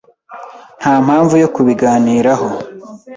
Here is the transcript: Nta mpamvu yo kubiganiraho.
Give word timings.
Nta 0.79 0.93
mpamvu 1.05 1.35
yo 1.41 1.49
kubiganiraho. 1.55 2.47